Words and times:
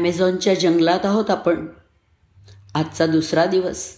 ॲमेझॉनच्या 0.00 0.54
जंगलात 0.54 1.06
आहोत 1.06 1.30
आपण. 1.30 1.66
आजचा 2.74 3.06
दुसरा 3.06 3.44
दिवस. 3.44 3.96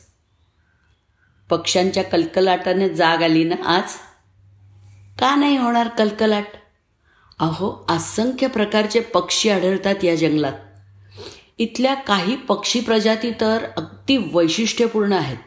पक्ष्यांच्या 1.50 2.04
कलकलाटाने 2.04 2.94
जाग 2.94 3.22
आली 3.22 3.44
ना 3.44 3.54
आज? 3.64 3.82
का 5.18 5.34
नाही 5.34 5.56
होणार 5.56 5.88
कलकलाट? 5.88 6.44
अहो 7.40 7.86
असंख्य 7.88 8.46
प्रकारचे 8.46 9.00
पक्षी 9.00 9.48
आढळतात 9.48 10.04
या 10.04 10.16
जंगलात. 10.16 10.52
इथल्या 11.58 11.94
काही 11.94 12.36
पक्षी 12.36 12.80
प्रजाती 12.80 13.30
तर 13.40 13.64
अगदी 13.76 14.16
वैशिष्ट्यपूर्ण 14.32 15.12
आहेत. 15.12 15.38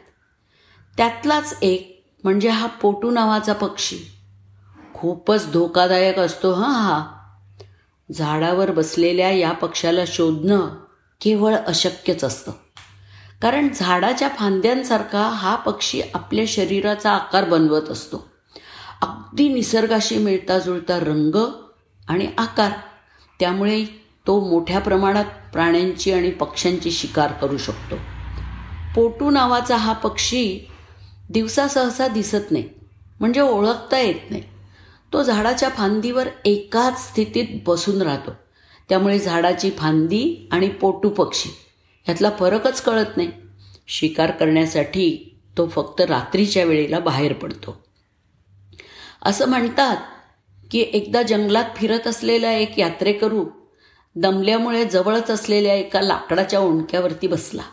त्यातलाच 0.97 1.57
एक 1.61 2.05
म्हणजे 2.23 2.49
हा 2.49 2.67
पोटू 2.67 3.11
नावाचा 3.11 3.53
पक्षी. 3.53 3.97
खूपच 4.93 5.51
धोकादायक 5.51 6.19
असतो 6.19 6.53
हां 6.53 6.73
हा. 6.73 7.14
झाडावर 8.11 8.71
बसलेल्या 8.71 9.31
या 9.31 9.51
पक्षाला 9.51 10.01
शोधणं 10.07 10.69
केवळ 11.21 11.55
अशक्यच 11.55 12.23
असतं. 12.23 12.51
कारण 13.41 13.69
झाडाच्या 13.75 14.29
फांद्यांसारखा 14.29 15.21
हा 15.21 15.55
पक्षी 15.55 16.01
आपल्या 16.13 16.45
शरीराचा 16.47 17.11
आकार 17.11 17.49
बनवत 17.49 17.89
असतो. 17.89 18.31
अगदी 19.01 19.49
निसर्गाशी 19.49 20.17
मिळता 20.17 20.59
जुळता 20.59 20.99
रंग 20.99 21.51
आणि 22.07 22.27
आकार 22.37 22.71
त्यामुळे 23.39 23.85
तो 24.27 24.49
मोठ्या 24.49 24.79
प्रमाणात 24.79 25.25
प्राण्यांची 25.53 26.11
आणि 26.11 26.31
पक्ष्यांची 26.31 26.91
शिकार 26.91 27.31
करू 27.31 27.57
शकतो. 27.57 27.95
पोटू 28.95 29.29
नावाचा 29.29 29.75
हा 29.75 29.93
पक्षी 29.93 30.59
दिवसा 31.29 31.67
सहसा 31.67 32.07
दिसत 32.07 32.51
नाही 32.51 32.69
म्हणजे 33.19 33.41
ओळखता 33.41 33.99
येत 33.99 34.15
नाही. 34.29 34.43
तो 35.15 35.23
झाडाच्या 35.23 35.69
फांदीवर 35.69 36.27
एकाच 36.45 37.09
स्थितीत 37.09 37.45
बसून 37.65 38.01
राहतो. 38.01 38.31
त्यामुळे 38.89 39.19
झाडाची 39.19 39.71
फांदी 39.71 40.47
आणि 40.51 40.69
पोटू 40.69 41.09
पक्षी 41.09 41.49
ह्यातला 42.03 42.31
फरकच 42.39 42.81
कळत 42.81 43.17
नाही. 43.17 43.31
शिकार 43.87 44.31
करण्यासाठी 44.31 45.37
तो 45.57 45.67
फक्त 45.67 46.01
रात्रीच्या 46.01 46.63
वेळेला 46.63 46.99
बाहेर 46.99 47.33
पडतो. 47.33 47.83
असं 49.21 49.49
म्हणतात 49.49 49.97
की 50.71 50.85
एकदा 50.93 51.21
जंगलात 51.21 51.65
फिरत 51.75 52.07
असलेला 52.07 52.51
एक 52.51 52.79
यात्रेकरू 52.79 53.45
दमल्यामुळे 54.15 54.85
जवळच 54.85 55.31
असलेल्या 55.31 55.73
एका 55.73 56.01
लाकडाच्या 56.01 56.59
उंडक्यावरती 56.59 57.27
बसला 57.27 57.63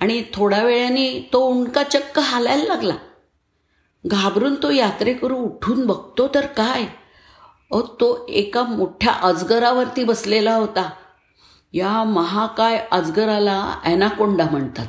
आणि 0.00 0.22
थोड्या 0.34 0.62
वेळाने 0.62 1.30
तो 1.32 1.38
उंडका 1.38 1.82
चक्क 1.82 2.18
हालायला 2.18 2.64
लागला. 2.64 2.94
घाबरून 4.06 4.54
तो 4.62 4.70
यात्रेकरू 4.70 5.36
उठून 5.36 5.86
बघतो 5.86 6.28
तर 6.34 6.46
काय? 6.46 6.84
अ 7.72 7.80
तो 8.00 8.26
एका 8.28 8.62
मोठ्या 8.62 9.12
अजगरावरती 9.12 10.04
बसलेला 10.04 10.54
होता. 10.54 10.90
या 11.72 12.04
महाकाय 12.04 12.86
अजगराला 12.90 13.80
ॲनाकोंडा 13.84 14.44
म्हणतात. 14.44 14.86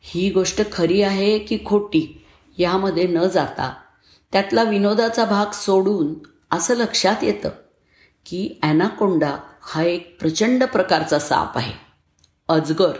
ही 0.00 0.30
गोष्ट 0.30 0.62
खरी 0.72 1.02
आहे 1.02 1.38
की 1.38 1.58
खोटी 1.66 2.24
यामध्ये 2.58 3.06
न 3.06 3.24
जाता. 3.24 3.72
त्यातला 4.32 4.62
विनोदाचा 4.62 5.24
भाग 5.24 5.52
सोडून 5.52 6.14
असं 6.50 6.74
लक्षात 6.74 7.24
येतं 7.24 7.48
की 8.26 8.58
ॲनाकोंडा 8.62 9.36
हा 9.62 9.82
एक 9.82 10.20
प्रचंड 10.20 10.64
प्रकारचा 10.64 11.18
साप 11.18 11.58
आहे. 11.58 11.72
अजगर. 12.48 12.92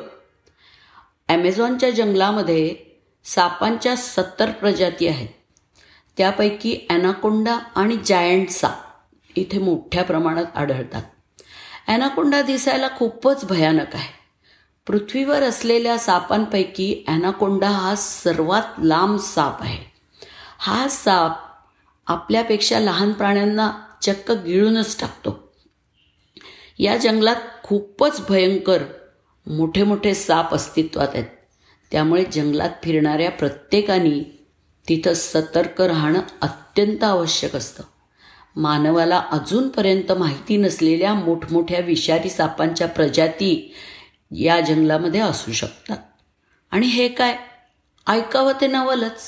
ॲमेझॉनच्या 1.29 1.91
जंगलामध्ये 1.91 2.90
सापांच्या 3.25 3.97
सत्तर 3.97 4.51
प्रजाती 4.51 5.07
आहेत. 5.07 5.29
त्यापैकी 6.17 6.87
ॲनाकोंडा 6.91 7.59
आणि 7.75 7.97
जायंट 8.05 8.51
साप 8.51 8.81
इथे 9.37 9.59
मोठ्या 9.59 10.05
प्रमाणात 10.05 10.45
आढळतात. 10.55 11.03
ॲनाकोंडा 11.87 12.43
दिसायला 12.43 12.89
खूपच 12.97 13.45
भयानक 13.45 13.95
आहे. 13.95 14.21
पृथ्वीवर 14.87 15.43
असलेल्या 15.43 15.99
सापांपैकी 15.99 17.05
ॲनाकोंडा 17.09 17.69
हा 17.69 17.95
सर्वात 17.95 18.63
लांब 18.79 19.19
साप 19.19 19.63
आहे. 19.63 19.85
हा 20.59 20.89
साप 20.89 21.33
आपल्यापेक्षा 22.07 22.81
लहान 22.81 23.13
प्राण्यांना 23.13 23.71
चक्क 24.03 24.31
गिळूनच 24.31 25.01
टाकतो. 25.01 25.53
या 26.79 26.97
जंगलात 26.97 27.37
खूपच 27.63 28.27
भयंकर 28.29 28.83
मोठे 29.47 29.83
मोठे 29.83 30.15
साप 30.15 30.55
अस्तित्वात 30.55 31.09
आहेत. 31.15 31.25
त्यामुळे 31.91 32.25
जंगलात 32.25 32.71
फिरणाऱ्या 32.85 33.31
प्रत्येकाने 33.31 34.47
तिथं 34.89 35.15
सतर्क 35.15 35.81
राहणं 35.81 36.21
अत्यंत 36.43 37.05
आवश्यक 37.05 37.57
असतं. 37.57 37.83
मानवाला 38.57 39.19
अजूनपर्यंत 39.19 40.13
माहिती 40.13 40.57
नसलेल्या 40.57 41.15
मोठमोठ्या 41.15 41.81
विषारी 41.81 42.31
सापांच्या 42.31 42.89
प्रजाती 42.89 43.75
या 44.31 44.61
जंगलामध्ये 44.61 45.21
असू 45.21 45.53
शकतात. 45.53 45.97
आणि 46.71 46.87
हे 46.87 47.09
काय? 47.09 47.37
ऐकावं 48.07 48.53
ते 48.61 48.67
नवलच. 48.67 49.23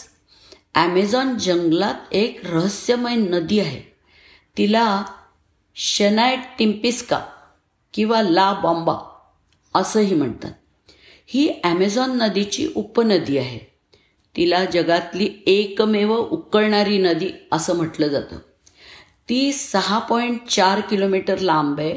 ॲमेझॉन 0.75 1.39
जंगलात 1.39 1.95
एक 2.13 2.41
रहस्यमय 2.45 3.15
नदी 3.15 3.61
आहे. 3.61 3.93
तिला 4.59 5.05
शनाय 5.75 6.37
टिम्पिस्का 6.59 7.21
किंवा 7.95 8.23
ला 8.23 8.53
बॉम्बा 8.53 9.21
असंही 9.75 10.15
म्हणतात. 10.15 10.51
ही 11.35 11.61
ॲमेझॉन 11.65 12.17
नदीची 12.17 12.73
उपनदी 12.75 13.39
आहे. 13.39 13.59
तिला 14.37 14.65
जगातली 14.65 15.43
एकमेव 15.47 16.17
उकळणारी 16.17 16.99
नदी 16.99 17.31
असं 17.53 17.77
म्हटलं 17.77 18.09
जातं. 18.09 18.37
ती 19.29 19.53
सहा 19.53 19.99
पॉईंट 19.99 20.47
चार 20.47 20.81
किलोमीटर 20.81 21.39
लांब 21.39 21.81
आहे. 21.81 21.97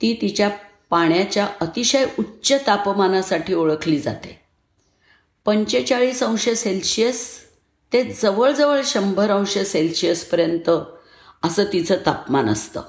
ती 0.00 0.18
तिच्या 0.22 0.50
पाण्याच्या 0.90 1.48
अतिशय 1.60 2.06
उच्च 2.18 2.52
तापमानासाठी 2.66 3.54
ओळखली 3.54 3.98
जाते. 3.98 4.40
पंचेचाळीस 5.44 6.22
अंश 6.22 6.48
सेल्शियस 6.48 7.40
ते 7.92 8.02
जवळजवळ 8.02 8.80
शंभर 8.84 9.30
अंश 9.30 9.58
सेल्शियसपर्यंत 9.58 10.70
असं 11.42 11.64
तिचं 11.72 11.96
तापमान 12.06 12.48
असतं. 12.48 12.82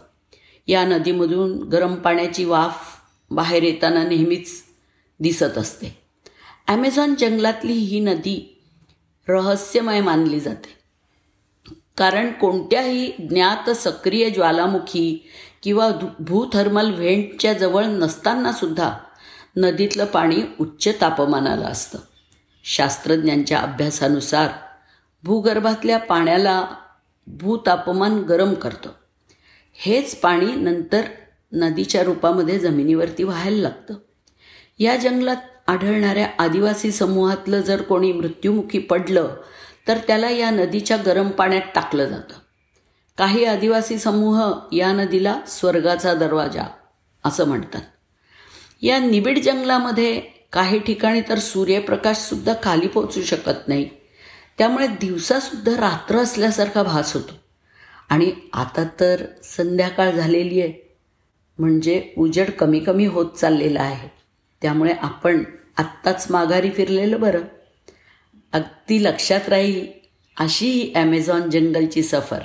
या 0.68 0.86
नदीमधून 0.86 1.64
गरम 1.64 1.96
पाण्याची 1.96 2.46
वाफ 2.46 2.78
बाहेर 3.32 3.64
येताना 3.64 4.04
नेहमीच 4.04 4.65
दिसत 5.20 5.58
असते. 5.58 6.02
ॲमेझॉन 6.68 7.16
जंगलातली 7.16 7.74
ही 7.74 8.00
नदी 8.00 8.64
रहस्यमय 9.30 10.02
मानली 10.02 10.40
जाते. 10.40 10.76
कारण 11.98 12.32
कोणत्याही 12.32 13.12
ज्ञात 13.30 13.70
सक्रिय 13.70 14.30
ज्वालामुखी 14.30 15.30
किंवा 15.64 15.92
भूथर्मल 16.20 16.94
व्हेंटच्या 16.94 17.54
जवळ 17.54 17.86
नसताना 17.86 18.52
सुद्धा 18.52 18.94
नदीतलं 19.58 20.06
पाणी 20.06 20.42
उच्च 20.60 21.02
तापमानाला 21.02 21.68
असतं. 21.68 22.00
शास्त्रज्ञांच्या 22.64 23.60
अभ्यासानुसार 23.60 24.50
भूगर्भातल्या 25.24 25.98
पाण्याला 25.98 26.68
भूतापमान 27.28 28.20
गरम 28.20 28.54
करतं. 28.54 28.90
हेच 29.74 30.16
पाणी 30.16 30.56
नंतर 30.56 31.02
नदीच्या 31.52 32.04
रूपामध्ये 32.04 32.60
जमिनीवरती 32.60 33.24
व्हायला 33.24 33.62
लागतं. 33.62 33.94
या 34.80 34.96
जंगलात 34.96 35.36
आढळणाऱ्या 35.68 36.30
आदिवासी 36.40 36.92
समूहातलं 36.92 37.62
जर 37.62 37.82
कोणी 37.82 38.12
मृत्युमुखी 38.12 38.80
पडलं 38.80 39.36
तर 39.88 39.98
त्याला 39.98 40.30
या 40.30 40.50
नदीच्या 40.50 40.98
गरम 40.98 41.30
पाण्यात 41.30 41.62
टाकलं 41.76 42.06
जातं. 42.06 42.34
काही 43.18 43.46
आदिवासी 43.46 43.98
समूह 43.98 44.54
या 44.72 44.94
नदीला 44.94 45.42
स्वर्गाचा 45.48 46.14
दरवाजा 46.14 46.64
असं 47.24 47.48
म्हणतात. 47.48 47.82
या 48.82 49.00
निबिड 49.00 49.40
जंगलामध्ये 49.40 50.22
काही 50.54 50.80
ठिकाणी 50.80 51.22
तर 51.22 51.38
सूर्यप्रकाशसुद्धा 51.38 52.54
खाली 52.64 52.88
पोचू 52.88 53.22
शकत 53.22 53.68
नाही. 53.68 53.90
त्यामुळे 54.58 54.88
दिवसासुद्धा 54.88 55.72
रात्र 55.72 56.16
असल्यासारखा 56.16 56.84
भास 56.84 57.14
होतो. 57.14 57.34
आणि 58.10 58.32
आता 58.54 58.88
तर 59.00 59.26
संध्याकाळ 59.44 60.12
झालेली 60.12 60.62
आहे. 60.62 60.98
म्हणजे 61.60 62.14
उजेड 62.18 62.52
कमी 62.52 62.80
कमी 62.80 63.06
होत 63.06 63.32
चाललेला 63.32 63.82
आहे. 63.82 64.15
त्यामुळे 64.66 64.94
आपण 64.94 65.44
आत्ताच 65.78 66.32
माघारी 66.32 66.70
फिरलेलं 66.72 67.20
बरं. 67.20 67.42
अगदी 68.54 69.04
लक्षात 69.04 69.50
राहील 69.50 69.88
अशी 70.40 70.66
ही 70.68 70.94
ॲमेझॉन 70.96 71.50
जंगलची 71.50 72.04
सफर. 72.04 72.40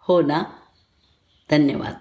हो 0.00 0.22
ना? 0.22 0.42
धन्यवाद. 1.50 1.94